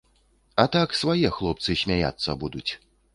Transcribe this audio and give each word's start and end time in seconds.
А 0.61 0.63
так 0.75 0.95
свае 1.01 1.29
хлопцы 1.37 1.75
смяяцца 1.83 2.35
будуць. 2.45 2.67